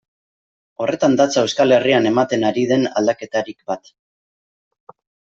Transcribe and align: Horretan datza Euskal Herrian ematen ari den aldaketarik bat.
Horretan 0.85 1.17
datza 1.19 1.41
Euskal 1.41 1.75
Herrian 1.75 2.07
ematen 2.11 2.45
ari 2.49 2.63
den 2.71 2.85
aldaketarik 3.01 3.59
bat. 3.73 3.93